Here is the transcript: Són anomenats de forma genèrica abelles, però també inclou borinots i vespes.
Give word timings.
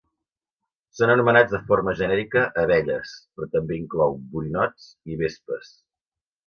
Són 0.99 1.11
anomenats 1.15 1.53
de 1.57 1.59
forma 1.67 1.93
genèrica 2.01 2.43
abelles, 2.63 3.15
però 3.37 3.51
també 3.59 3.81
inclou 3.83 4.21
borinots 4.35 4.93
i 5.15 5.23
vespes. 5.25 5.73